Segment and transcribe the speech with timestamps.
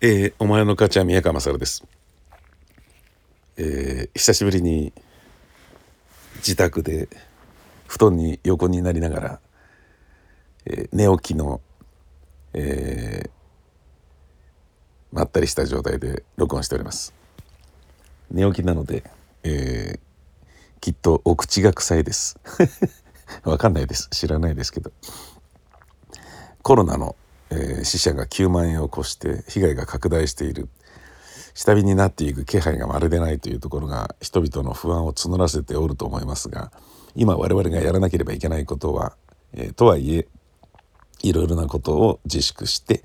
[0.00, 1.84] えー、お前の母ちゃん宮川勝です、
[3.56, 4.92] えー、久しぶりに
[6.36, 7.08] 自宅で
[7.88, 9.40] 布団に横になりながら、
[10.66, 11.60] えー、寝起きの、
[12.54, 13.30] えー、
[15.10, 17.12] まったりした状態で録音しております。
[18.30, 19.02] 寝起きなので、
[19.42, 20.00] えー、
[20.80, 22.38] きっとお口が臭いです。
[23.42, 24.08] わかんないです。
[24.12, 24.92] 知らないですけど。
[26.62, 27.16] コロナの
[27.50, 30.68] えー、死者が9万円を超して被害が拡大している
[31.54, 36.70] 下火になっていく気配がまるでないというところが人々の不安を募らせておると思いますが
[37.16, 39.16] 今我々がやらなければいけないことは、
[39.52, 40.28] えー、とはいえ
[41.22, 43.02] いろいろなことを自粛して、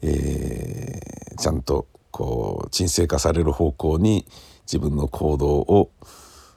[0.00, 4.26] えー、ちゃんとこう沈静化される方向に
[4.62, 5.90] 自分の行動を、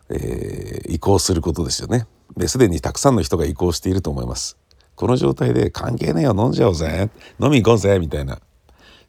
[0.10, 2.08] えー、移行することですよね。
[2.38, 4.58] ですでにたくさんの人が移行していると思います。
[4.96, 7.10] この状態で関係ねえよ飲んじゃおうぜ。
[7.40, 8.40] 飲み行こうぜみたいな。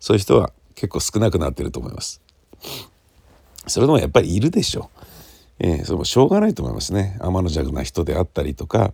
[0.01, 2.21] そういう人は結構少なくなってると思います。
[3.67, 4.91] それでもやっぱりいるでしょ。
[5.61, 7.19] う、えー、それもしょうがないと思いますね。
[7.21, 8.93] 天の弱な人であったりとか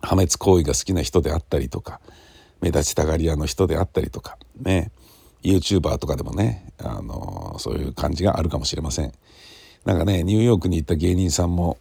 [0.00, 2.00] 破滅行為が好きな人であったりとか
[2.60, 4.90] 目立ちたがり屋の人であったりとかね。
[5.44, 9.12] YouTuber とかでもね、あのー、そういう感じがあるかもしれません。
[9.84, 11.78] なんかねニューヨークに行った芸人さんも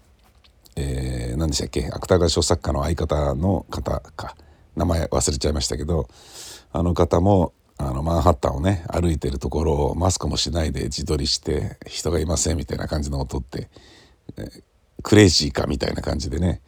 [0.80, 1.88] えー、何でしたっけ？
[1.88, 4.36] 芥川賞作家の相方の方か
[4.76, 6.08] 名前忘れちゃいましたけど
[6.72, 13.70] あの方もあのマンハッタンをね歩いてるところをマスクもしないで自撮りして人がいませんみたいな感じのを撮って、
[14.38, 14.64] えー、
[15.02, 16.62] クレイジーかみたいな感じでね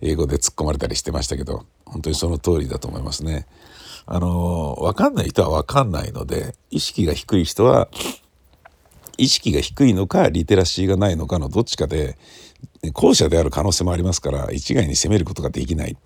[0.00, 3.46] 英語で突っ込まれたりしてましたけど本当にその通りだと思いますね。
[4.06, 7.88] あの分かんない人は分かんないので意識が低い人は
[9.18, 12.16] 意識が低いのかリテラシーがないのかのどっちかで
[12.92, 15.96] 後者である可能性もありますから一概に責めることができない。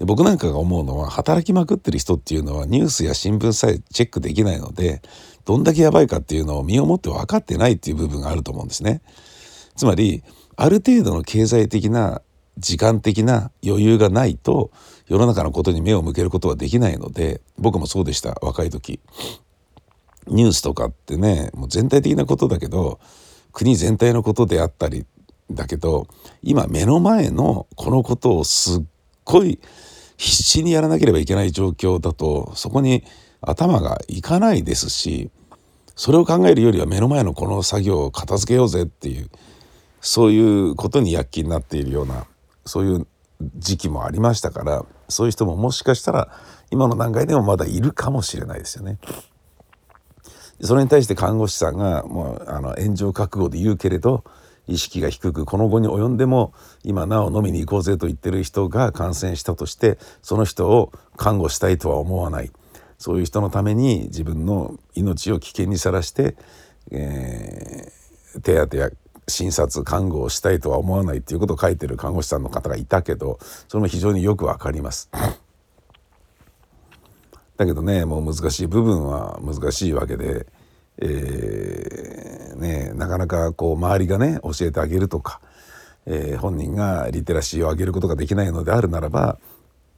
[0.00, 5.00] 僕なんかが思うのは働きまくってる人っていうのはニュースや新聞さえチェックできないので
[5.46, 9.00] どんだけやばいかっていうのを身をもって分かってないっていう部分があると思うんですね。
[9.74, 10.22] つまり
[10.56, 12.20] ある程度の経済的な
[12.58, 14.70] 時間的な余裕がないと
[15.06, 19.00] 世の中のことに目を向けることはできないので僕もそうでした若い時
[20.26, 22.98] ニュースとかってねもう全体的なことだけど
[23.52, 25.06] 国全体のことであったり
[25.50, 26.06] だけど
[26.42, 28.82] 今目の前のこのことをすっ
[29.24, 29.60] ごい
[30.16, 33.04] 必死にやらなければいけない状況だとそこに
[33.40, 35.30] 頭がいかないですし
[35.94, 39.30] それを考えるよりは目の前のこの作業を片付けようぜっていう
[40.00, 42.26] そういうことに躍起になっているような
[42.64, 43.06] そういう
[43.56, 46.28] 時期もありましたからそういう人ももしかしたら
[46.70, 48.98] 今の段階でもまだいるかもしれないですよね。
[50.60, 54.24] それに対して看護師さんがもうあの炎上覚悟で言うけれど
[54.68, 56.52] 意識が低くこの後に及んでも
[56.84, 62.50] 今なお飲みに行こうぜと言ってる人が感染したとしてその人を看護したいとは思わない
[62.98, 66.36] そういう人のために自分の命を危険にさらして、
[66.90, 68.90] えー、手当や
[69.28, 73.38] 診察看護をしたいとは思わないっていうことを書いてる看護師さんの方がいたけど
[73.68, 75.10] それも非常によくわかります。
[77.56, 80.46] だけどねもう難しい部分は難しいわけで、
[80.98, 85.40] えー、ね、なかなかこう周りがね教えてあげるとか、
[86.06, 89.38] えー、本人がリテラシーを上げることができないのであるならば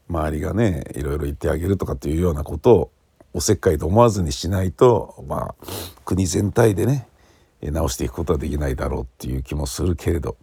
[0.09, 2.91] 周りがねいろいろ言ってあげるとかっていうようなことを
[3.35, 5.67] おせっかいと思わずにしないと、まあ、
[6.05, 7.07] 国全体でね
[7.63, 10.37] 直していくことはできないだろうっていう気もするけれど。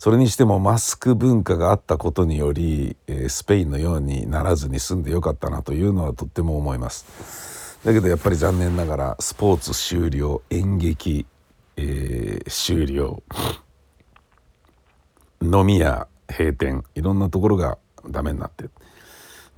[0.00, 11.24] それにしてもマスク文化があったことにより、えー、スペインのようにならずに済んでよかったなというのはとっても思いますだけどやっぱり残念ながらスポーツ終了演劇、
[11.76, 13.22] えー、終了
[15.42, 18.66] 飲み屋閉店いろんなところがダメになって。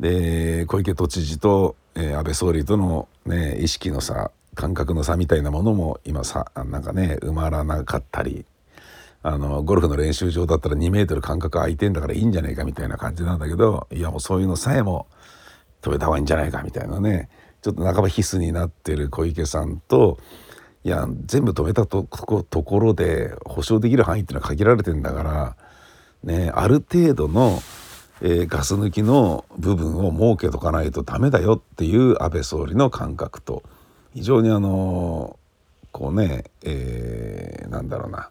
[0.00, 8.44] で小池都知事と、えー、安倍総理との、ね、意識の差感覚の差みたいなものも今さなんかね埋まらなかったり
[9.22, 15.06] あのゴルフの練習場だったら2メートル間隔空いてんだからいいんじゃないかみたいな感じなんだけどいやもうそういうのさえも
[15.82, 17.28] 止めた方がいいんじゃないかみたいなね。
[17.62, 20.18] ちょっと半ば必須になってる小池さんと
[20.84, 25.56] いや全部止めたとところで保証できる範囲っていうのは限られてんだから
[26.24, 27.62] ねある程度の、
[28.20, 33.62] えー、ガス抜きの部分を設けとかないとダメだよっていう安倍総理の感覚と
[34.12, 35.38] 非常にあの
[35.92, 38.30] こうね、えー、なんだろうな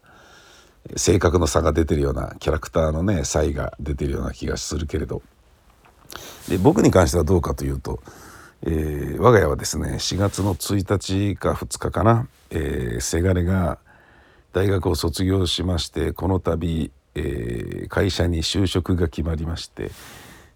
[0.97, 5.21] 性格の差が出てるようなキャラクターのね差異が出てるような気がするけれど。
[6.49, 8.01] で僕に関してはどうかというと、
[8.63, 13.79] えー、我が家はですね4月の1日か2日かな、えー、せがれが
[14.53, 19.91] 大学を卒業しましてこの度、えー、会社に就職が決まりまして、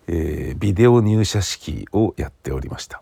[0.07, 3.01] えー、ビデオ入社式をやっておりました。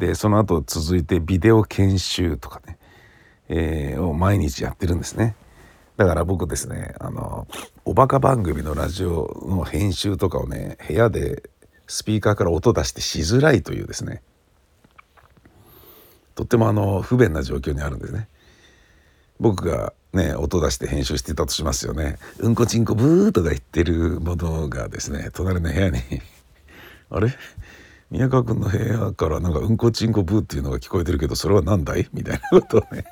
[0.00, 2.78] でその後続いてビデオ研修とかね、
[3.50, 5.36] えー、を毎日やってるんですね
[5.98, 7.46] だから僕ですねあの
[7.84, 11.42] おバカ番組のラジオの編集とかをね部屋で
[11.90, 14.22] スピーカーから音出してしづらいというですね。
[16.36, 18.28] とってもあの不便な状況にあるんですね。
[19.40, 22.16] 僕がね音出して編集してたとしますよね。
[22.38, 25.98] うんこちんこブーとか言ってるものがですね隣の部屋に。
[27.10, 27.34] あれ？
[28.10, 32.08] 宮川君の部屋からなんかうんこちんこブーっていうのが聞こえてるけどそれは何だい？
[32.12, 33.04] みたいなことをね。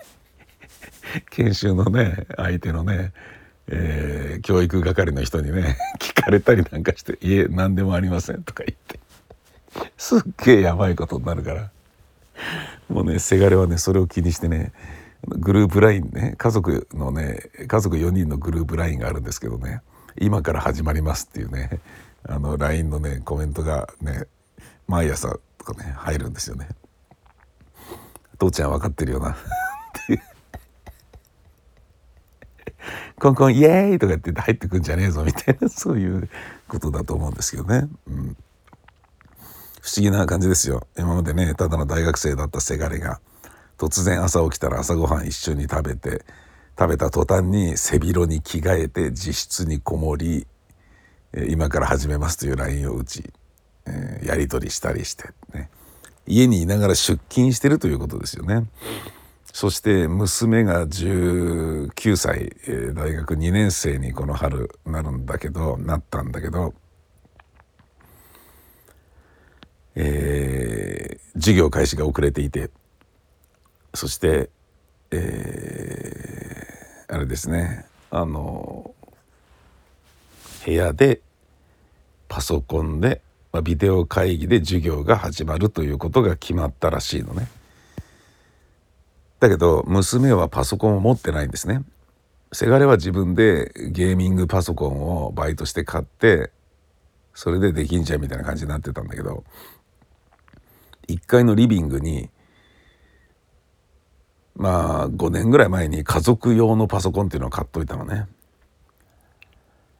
[1.30, 3.12] 研修のね相手のね、
[3.70, 9.00] えー、教育係の人にね 聞かれたりなんかして「いえ何でもありません」とか言って。
[9.96, 11.70] すっげえやばいことになるから。
[12.88, 14.72] もうねせがれはねそれを気にしてね
[15.26, 19.82] グループ LINE ね家族のね家族4人のグループ LINE があるんですけどね
[20.18, 21.80] 今から始まりますっていうね
[22.26, 24.24] あの LINE のねコメントがね
[24.86, 26.68] 毎朝とかね入るんですよね。
[28.38, 29.32] 父ちゃん分かってるよな。
[29.32, 29.34] っ
[30.06, 30.22] ていう。
[33.18, 36.28] コンコンイエーイとか言って入ってくんじゃねえぞみたいな そういう
[36.68, 37.88] ことだと思うんですけどね。
[38.08, 38.36] うん
[39.80, 43.20] 不思議な感じですよ今までねただの大学生だったせがれが
[43.78, 46.26] 突然朝起きたら朝ごはん一緒に食べて
[46.78, 50.46] 食べた途端に背広に着替えて自室にこもり
[51.48, 53.32] 今から始めますという LINE を打ち、
[53.86, 55.70] えやり取りしたりしてね
[56.26, 58.66] 家にいながら出勤してるということですよね。
[59.52, 66.74] そして娘が19歳、え大学2年生にこの春なるんだけどなったんだけど
[70.00, 72.70] えー、授業開始が遅れていて
[73.94, 74.48] そして、
[75.10, 78.94] えー、あれですねあの
[80.64, 81.20] 部屋で
[82.28, 83.22] パソコンで、
[83.52, 87.48] まあ、ビデオ会議で授業が始まるということが決まったらしいのね。
[89.40, 91.82] だけど娘はパソコンを持ってないんですね。
[92.52, 96.50] せがれは自分でゲーミングパソコンをバイトして買って
[97.34, 99.44] それでできんじゃんみたいな感じになってたんだけど
[101.08, 102.30] 1階のリビングに
[104.56, 108.26] まあ5年ぐらい前に家族用のパソコンっていうのを買っといたのね。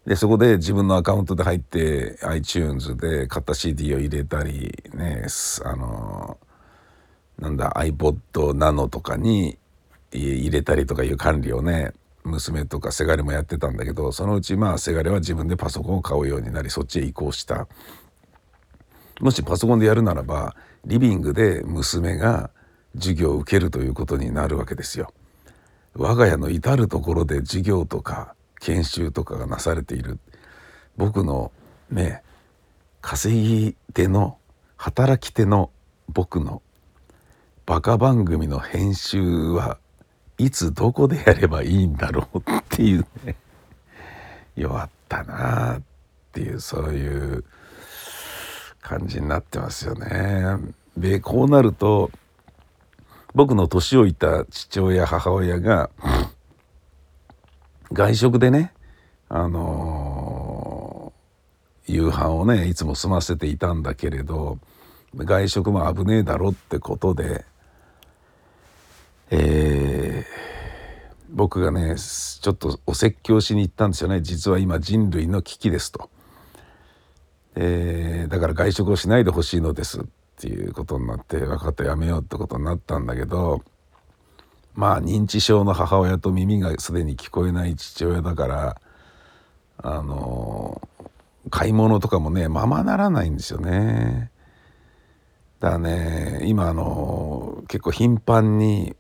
[0.06, 5.26] でそこで自分のアカウントで入って iTunes で買った CD を入れたりね
[5.64, 6.38] あの
[7.38, 8.18] なんだ iPod
[8.52, 9.58] Nano とかに
[10.12, 11.92] 入れたりとかいう管理をね
[12.24, 17.68] 娘とかせがれもやってたんだけどそのうちまあせがれは自分でパソコンを買うようになりそっちへ移行した
[19.20, 20.54] もしパソコンでやるならば
[20.84, 22.50] リビングで娘が
[22.94, 25.12] 授業を受けるということになるわけですよ。
[25.94, 30.18] 我が家の至る所で授業とか研修とかがなされている
[30.96, 31.50] 僕の
[31.90, 32.22] ね
[33.00, 34.38] 稼ぎ手の
[34.76, 35.70] 働き手の
[36.08, 36.62] 僕の
[37.68, 39.76] バカ番組の編集は
[40.38, 43.36] いつどこでやればいいんだろうっていうね
[44.56, 45.82] 弱ったなあっ
[46.32, 47.44] ていうそういう
[48.80, 50.44] 感じになってますよね。
[50.96, 52.10] でこうなると
[53.34, 55.90] 僕の年老いた父親母親が
[57.92, 58.72] 外食でね
[59.28, 64.58] あのー、夕飯をねいつも済ませていたんだけれど
[65.14, 67.44] 外食も危ねえだろってことで、
[69.30, 76.10] えー、僕がねちょっとお説教しに行ったんですよね実は今人類の危機ですと。
[77.60, 80.04] えー、だから外食をしないでほしいのですっ
[80.36, 83.62] ていうことになって分かったやめようってことになったんだけど
[84.74, 88.80] まあ認知症の母親と耳がすでに聞こえない父親だから
[89.78, 90.80] あの
[91.50, 94.30] 買い物とかもねままならないんですよね。
[95.58, 98.94] だね今あの結構頻繁に、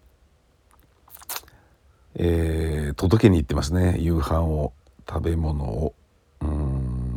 [2.18, 3.96] えー、届けに行ってますね。
[4.00, 4.72] 夕飯を
[5.08, 5.94] 食べ物を。
[6.40, 7.08] うん。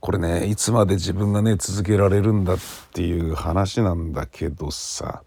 [0.00, 2.56] これねいつまで自分がね続けられるんだっ
[2.92, 5.22] ていう話なんだけどさ。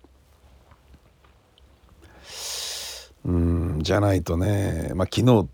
[3.23, 5.47] うんじゃないとねまあ昨日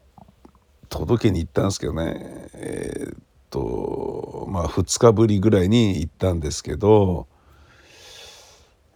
[0.88, 2.48] 届けに行ったんですけどね。
[2.54, 7.28] えー、っとまあ2日ぶりぐらいに行ったんですけど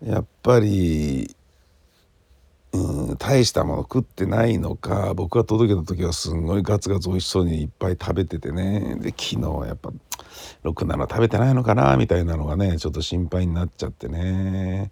[0.02, 1.36] やっぱり
[2.74, 8.96] うん大したもの食ってないのか僕が届けた時はすんごいガツガツ美味しそうにいっぱい食べててね。
[9.00, 9.92] で昨日はやっぱ
[10.64, 14.92] ろくなの食べてないのかなみたいなのがねちょっと心配になっちゃってね。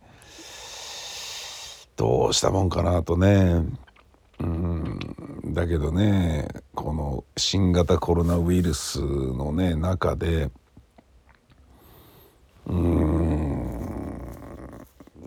[1.96, 3.64] どうしたもんかなとね。
[4.40, 5.00] うん
[5.54, 10.50] だけどねこの新型コロナウイルスのね中で
[12.66, 13.80] うん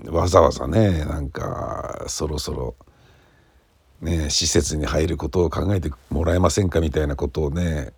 [0.08, 2.74] わざわざねなんかそろそろ
[4.00, 7.92] ね施設に入ることを考えてもらえませんかみたいなことをね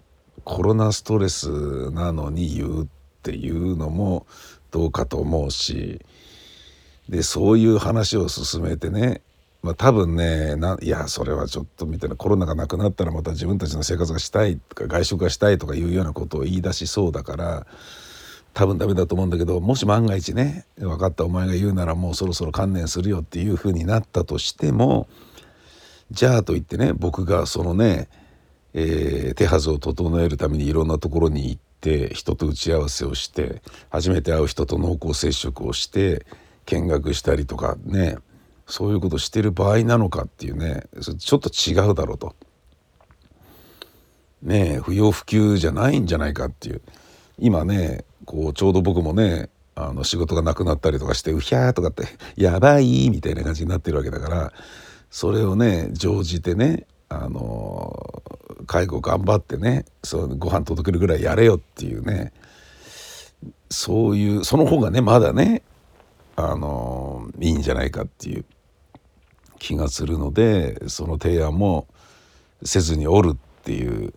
[0.44, 2.86] コロナストレスなのに言うっ
[3.22, 4.26] ていうのも
[4.70, 6.00] どうかと思うし
[7.08, 9.22] でそういう話を進めてね
[9.64, 17.66] まあ、多分ねないやそれはちょっとみたいなコロナがなくなったらまた自分たちの生活がしたいとか外食がしたいとかいうようなことを言い出しそうだから
[18.54, 25.08] 多分ダメだと思うんだけどもし万が一ね分かったお前が言うならもうそろそろ観念するよっていうふうになったとしても
[26.10, 28.08] じゃあと言ってね僕がそのね、
[28.72, 36.24] えー、手はずを整えるためにいろんなところに行って人と打ち合わせをして初めて会う人と濃厚接触をして
[36.66, 38.16] 見学したりとかね
[38.66, 40.84] そういうことしてる場合なのかっていうね
[41.18, 42.34] ちょっと違うだろうと。
[44.42, 46.82] ねえ不要不急じゃないんじゃないかっていう
[47.38, 52.04] 今ねこうちょうど僕もねあの仕事がなくなったりとかしてうひゃーとかって
[52.36, 54.52] 「やばい」みたいな感じになってるわけだから
[55.10, 58.22] それをね乗じてねあの
[58.66, 62.32] 介護頑張ってねそうご飯届けるぐらいやれよっていうね
[63.70, 65.62] そういうその方がねまだね
[66.36, 68.44] あのいいんじゃないかっていう
[69.58, 71.86] 気がするのでその提案も
[72.62, 74.14] せずにおるっていう、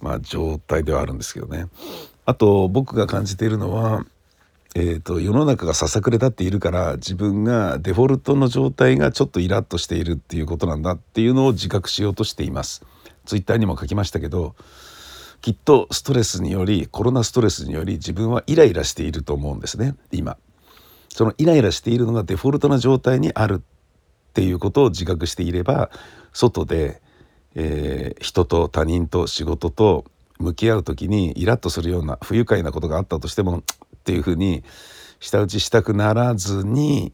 [0.00, 1.66] まあ、状態ではあるんですけどね。
[2.26, 4.04] あと僕が感じているのは、
[4.74, 12.84] えーと、世の中がささくれ立っているから自分がデフォルトの状態がちょっとイラッとしているっていうことなんだっていうのを自覚しようとしています。
[13.24, 14.54] ツイッターにも書きましたけど
[15.40, 20.36] きっとストレスによりコロナストレスにより自分はイライラしていると思うんですね今。
[21.10, 25.90] そのイライラしているのがデフォルトな状態にあるっていうことを自覚していれば
[26.32, 27.00] 外で、
[27.54, 30.06] えー、人と他人と仕事と
[30.38, 33.62] 向き合う時にイラッとするような不愉快なことがあったとしてもっ
[34.04, 34.64] ていうふうに
[35.20, 37.12] 舌打ちしたくならずに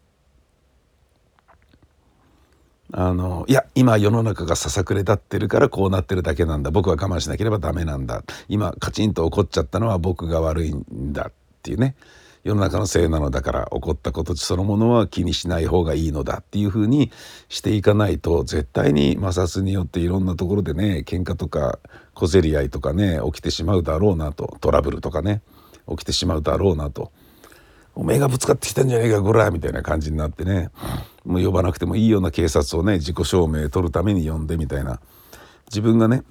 [2.92, 6.70] あのいや今世の中がささくれ立ってるからこうなってるだけなんだ。
[6.70, 8.24] 僕は我慢しなければダメなんだ。
[8.48, 11.94] 今カチンと怒っちゃったのは僕が悪いんだっていうね。
[12.42, 17.12] 世の中のせいなのだから起こったことそのものは気にしない方がいいのだっていうふうに
[17.48, 21.78] していかないと絶対に摩擦によっていろんなところでね喧嘩とか
[22.14, 25.42] 小競り合いとかね起きてしまうだろうなとトラブルとかね
[25.88, 27.12] 起きてしまうだろうなと。
[27.96, 30.70] おめえがぶつかってきたんじゃねえかこらみたいな感じになってね。
[31.24, 35.00] もう呼ばなくてもいいような警察をね自己証明取るために呼んでみたいな。
[35.66, 36.22] 自分がね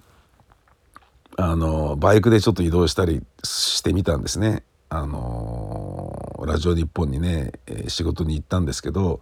[1.35, 4.63] あのバイクでちょっと移動したりしてみたんですね。
[4.89, 5.98] あの
[6.45, 9.21] ラジオ日本にね、え、仕事に行ったんですけど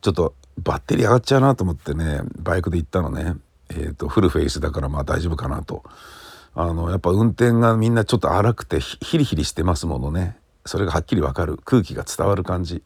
[0.00, 3.34] ちょっとバッテリー上がっちゃうなと思ってねバイクで行ったのね、
[3.70, 5.82] えーと、フルフェイスだからまあ大丈夫かなと。
[6.58, 10.38] あのやっぱ運転がみんなちょっと荒くてヒリヒリしてますものね。
[10.64, 11.58] それがはっきりわかる。
[11.58, 12.82] 空気が伝わる感じ。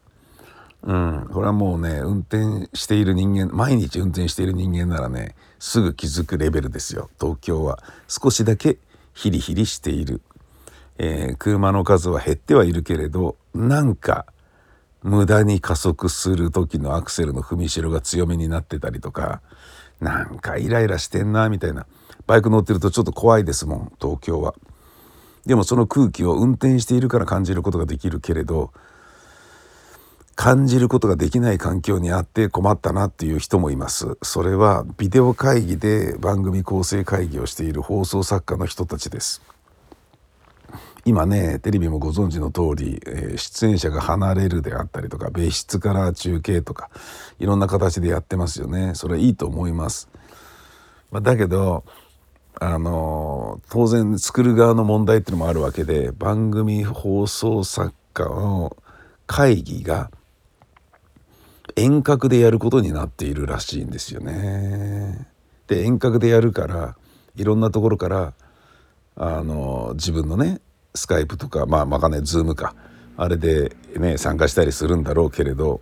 [0.83, 1.29] うん。
[1.33, 7.11] これはもうね運転している人間毎日運転している人間ならねすぐ気づくレベルですよ。
[7.21, 7.79] 東京は。
[8.09, 8.79] 少しだけ
[9.15, 10.21] ヒリヒリしている。
[11.03, 14.27] えー、車の数は減ってはいるけれどなんか
[15.03, 19.41] 無駄に加速する時のアクセルの踏みしろが強めになってたりとか
[19.99, 21.87] なんかイライラしてんなみたいな
[22.27, 24.55] バイク乗ってるとちょっと怖いですもん東京は。
[25.47, 28.73] でもその空気を運転しているから感じることができるけれど
[30.37, 34.19] 感じることができない環境にあって困ったなっていう人もいます。
[34.23, 39.41] それはビデオ会議で番組構成会議をしている放送作家の人たちです。
[41.05, 46.91] 今ねテレビもご存知の通り、えー、出演者が離れるであったりとか別室から中継とか
[47.39, 50.09] いろんな形でやってますよねそれはいいと思います。
[51.11, 51.85] まあ、だけど
[52.59, 58.77] あの当然作る側の問題っていうのもあるわけで番組放送作家の
[59.27, 60.11] 会議が
[61.77, 65.27] 遠隔でやることになっているらしいんですよね。
[65.69, 66.97] で遠隔でやるから
[67.37, 68.35] いろんなところから
[69.17, 70.61] あの自分のね
[70.95, 72.75] スカイプとかまあわかんないズームか
[73.17, 75.81] あれでね参加したりするんだろうけれど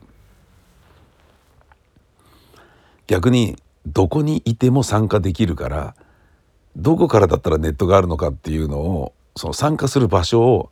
[3.06, 5.94] 逆にどこにいても参加できるから
[6.76, 10.70] どこからだったらネットがあるのかっていうのをその参加する場所を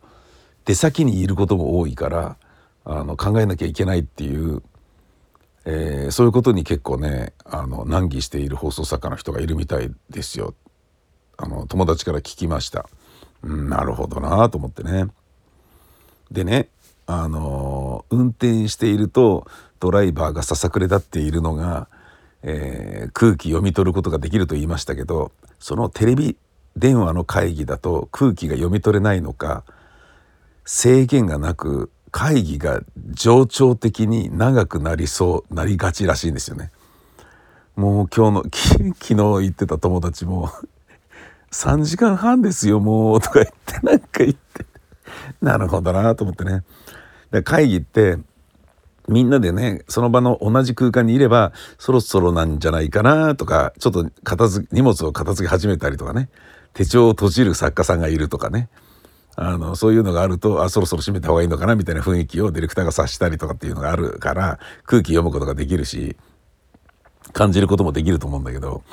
[0.65, 2.37] 出先にいることも多いから
[2.85, 4.61] あの考えなきゃいけないっていう、
[5.65, 10.53] えー、そういうことに結構ねあの難儀している放送作家の人がいるみたいですよ。
[11.37, 12.87] あの友達から聞きました。
[13.47, 15.07] なるほどなと思ってね。
[16.31, 16.69] でね
[17.05, 19.47] あの運転していると
[19.79, 21.87] ドライバーがささくれ立っているのが、
[22.43, 26.35] えー、空気読み取ることができると言いましたけどそのテレビ
[26.75, 29.63] 電話の会議だと空気が読み取れないのか
[30.65, 36.71] 制限がなく会議が冗長的に長くなりそうなりがちらしいんですよね。
[37.75, 40.49] もう今日の 昨日言ってた友達も
[41.51, 44.65] 3時間半ですよもうとか言ってなんか言って。
[45.41, 46.63] なるほどなと思ってね。
[47.43, 48.17] 会議って
[49.07, 56.29] みんなでねその場の同じ空間にいればそろそろなんじゃないかなとかちょっと片付荷物を片付け始めたりとかね。
[56.73, 58.69] 手帳を閉じる作家さんがいるとかね。
[59.39, 66.17] あのそういうのがあるとあそろそろ閉めた方がいいのかなみたいな雰囲気をディレクターが察したりとかっていうのがあるから空気読むことができるし
[67.33, 68.83] 感じることもできると思うんだけど。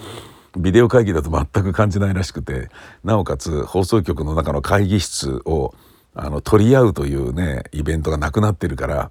[0.56, 2.68] ビデオ会議だと全く感じないらしくて
[3.02, 5.74] なおかつ放送局の中の会議室を
[6.14, 9.10] あの取り合うというねイベントがなくなってるから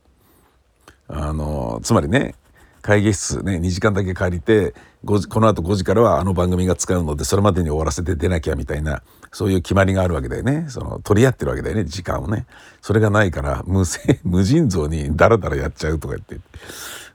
[1.07, 2.35] あのつまりね
[2.81, 4.73] 会議室ね2時間だけ借りて
[5.05, 12.45] このあと5時からはあの番組が使うのでそれまでに終わらせて出なきゃみたいなそういう決まりがあるわけだよねその取り合ってるわけだよね時間をね
[12.81, 13.83] それがないから無
[14.23, 16.39] 無尽蔵にダラダラやっちゃうとか言って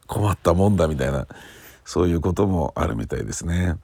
[0.06, 1.26] 困ったもんだみたいな
[1.84, 3.76] そういうこともあるみたいですね。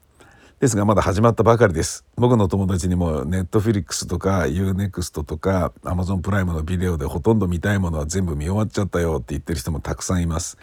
[0.64, 2.06] ですがまだ始まったばかりです。
[2.16, 10.56] 僕の友達にも Netflix とか U-NEXT とか Amazon プライムのビデオでほとんど見たいものは全部見終わっちゃったよって言ってる人もたくさんいます。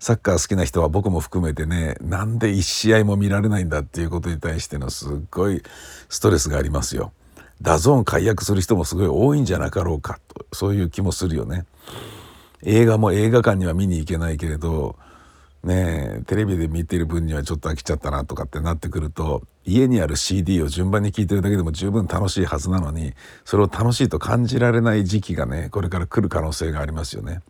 [0.00, 5.62] サッカー好きな人は僕も含めてねなんで1試合も見られないんだっていうことに対してのすっごい
[6.08, 7.12] ストレスがありますよ。
[7.62, 11.64] DAZN 解約する人もすごい多いんじゃなかろうかとそういう気もするよね。
[12.64, 14.96] 映画も映画館には見に行けないけれど
[15.64, 27.40] ねテレビで見てる分にはちょっと飽きちゃったなとかってなってくると家にある CD を順番に聴いてるだけでも十分楽しいはずなのにそれを楽しいと感じられない時期がねこれから来る可能性がありますよね。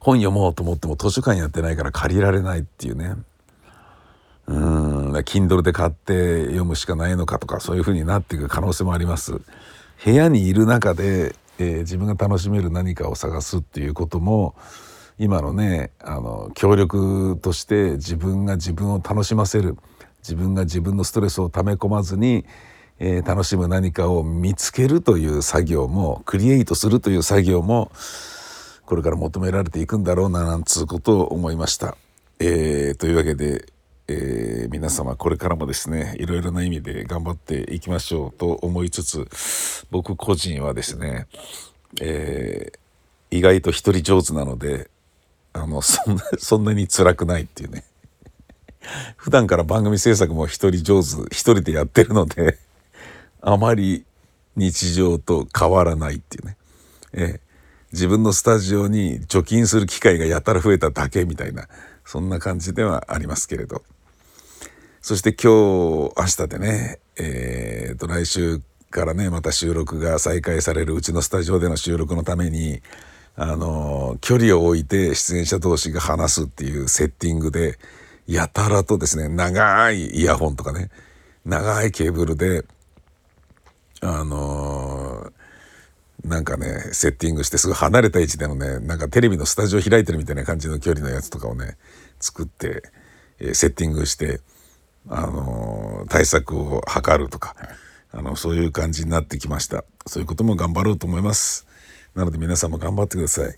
[0.00, 3.14] 本読もうと思っても図書館やってないから借りられないっていうね
[4.46, 9.40] うん Kindle で買って読むしかないのかとかそういうふうになっていく可能性もあります。
[10.04, 14.54] 部屋にいる中で、えー、自分が楽しめる何かを探すっていうことも
[15.18, 19.76] 今のねあの協力として自分が自分を楽しませる
[20.18, 22.44] 自分が自分のストレスを溜め込まずに、
[22.98, 27.92] えー、楽しむ何かを見つけるという作業もクリエイトするという作業も
[28.86, 31.96] これから求められていくんだろうななんつうことを思いました。
[32.40, 33.66] えー、というわけで、
[34.08, 39.28] えー、皆様これからもですねいろいろな意味で頑張っていきましょうと思いつつ
[39.90, 41.26] 僕個人はですね、
[42.00, 44.90] えー、意外と一人上手なので
[45.54, 47.84] あのそんなそんなに辛くないっていうね。
[49.16, 52.58] 普段から番組制作も一人上手一人でやってるので
[53.40, 54.04] あまり
[54.56, 56.56] 日常と変わらないっていうね、
[57.14, 57.40] え
[57.92, 61.66] 自分のスタジオに除菌する機会がやたら増えただけみたいな
[62.04, 63.82] そんな感じではありますけれど。
[65.00, 65.52] そして今
[66.08, 72.80] 日明日でねえー、と来週からねまた収録が再開されるうちのスタジオでの収録のために
[73.36, 77.78] あの距離を置いて出演者同士が話すっていうセッティングで
[78.26, 80.90] やたらとですね長いイヤホンとかね
[81.44, 82.64] 長いケーブルで
[84.00, 91.76] あのー、なんかねセッティングしてすぐ離れた位置でのねなんかテレビのスタジオ開いてるみたいな感じの距離のやつとかをね
[92.20, 92.82] 作って、
[93.38, 94.40] え、セッティングして、
[95.08, 97.54] あの、対策を図るとか
[98.10, 101.66] あのそういう感じになってきましたそういうことも頑張ろうと思います。
[102.14, 103.54] なので皆さんも頑張ってください。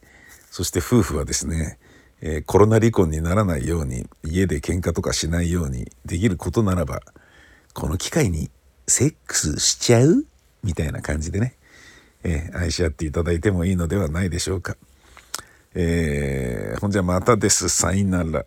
[0.51, 1.79] そして夫婦はですね、
[2.21, 7.03] えー、コロナ離婚にならないように家で喧嘩とかしないようにできることならば
[7.75, 8.51] この機会に
[8.89, 10.25] セックスしちゃう
[10.63, 11.57] みたいな感じでね、
[12.25, 14.77] えー、愛し合っていただいてもいいのではないでしょうか。
[15.75, 17.69] えー、ほんじゃまたです。
[17.69, 18.47] さいなら。